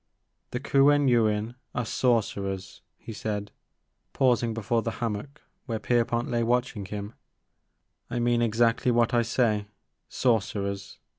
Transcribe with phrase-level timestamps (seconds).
[0.49, 3.51] The Kuen Yuin are sorcerers," he said,
[4.13, 7.13] pausing before the hammock where Kerpont lay watching him;
[7.61, 9.67] *' I mean exactly what I say,—
[10.09, 10.97] sorcerers.